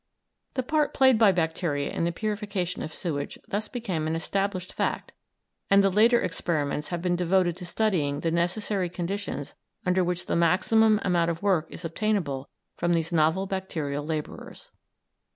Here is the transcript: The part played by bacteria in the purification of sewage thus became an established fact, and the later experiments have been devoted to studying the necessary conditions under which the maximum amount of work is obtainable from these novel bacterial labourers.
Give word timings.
The 0.55 0.63
part 0.63 0.95
played 0.95 1.19
by 1.19 1.31
bacteria 1.31 1.91
in 1.91 2.05
the 2.05 2.11
purification 2.11 2.81
of 2.81 2.91
sewage 2.91 3.37
thus 3.47 3.67
became 3.67 4.07
an 4.07 4.15
established 4.15 4.73
fact, 4.73 5.13
and 5.69 5.83
the 5.83 5.91
later 5.91 6.19
experiments 6.19 6.87
have 6.87 7.03
been 7.03 7.15
devoted 7.15 7.55
to 7.57 7.67
studying 7.67 8.21
the 8.21 8.31
necessary 8.31 8.89
conditions 8.89 9.53
under 9.85 10.03
which 10.03 10.25
the 10.25 10.35
maximum 10.35 10.99
amount 11.03 11.29
of 11.29 11.43
work 11.43 11.67
is 11.69 11.85
obtainable 11.85 12.49
from 12.77 12.93
these 12.93 13.13
novel 13.13 13.45
bacterial 13.45 14.03
labourers. 14.03 14.71